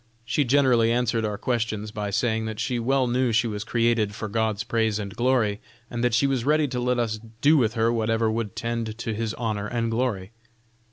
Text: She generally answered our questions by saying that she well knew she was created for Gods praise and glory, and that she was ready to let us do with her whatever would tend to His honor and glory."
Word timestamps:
She 0.25 0.43
generally 0.45 0.91
answered 0.91 1.25
our 1.25 1.37
questions 1.37 1.91
by 1.91 2.09
saying 2.09 2.45
that 2.45 2.59
she 2.59 2.79
well 2.79 3.05
knew 3.05 3.31
she 3.31 3.45
was 3.45 3.63
created 3.63 4.15
for 4.15 4.27
Gods 4.27 4.63
praise 4.63 4.97
and 4.97 5.15
glory, 5.15 5.61
and 5.91 6.03
that 6.03 6.15
she 6.15 6.25
was 6.25 6.43
ready 6.43 6.67
to 6.69 6.79
let 6.79 6.97
us 6.97 7.19
do 7.41 7.55
with 7.55 7.75
her 7.75 7.93
whatever 7.93 8.31
would 8.31 8.55
tend 8.55 8.97
to 8.97 9.13
His 9.13 9.35
honor 9.35 9.67
and 9.67 9.91
glory." 9.91 10.31